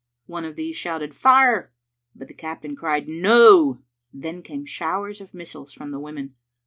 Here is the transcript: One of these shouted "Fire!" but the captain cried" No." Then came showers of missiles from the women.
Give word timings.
One 0.25 0.45
of 0.45 0.55
these 0.55 0.75
shouted 0.75 1.13
"Fire!" 1.13 1.71
but 2.15 2.27
the 2.27 2.33
captain 2.33 2.75
cried" 2.75 3.07
No." 3.31 3.83
Then 4.11 4.41
came 4.41 4.65
showers 4.65 5.21
of 5.21 5.35
missiles 5.35 5.71
from 5.73 5.91
the 5.91 5.99
women. 5.99 6.33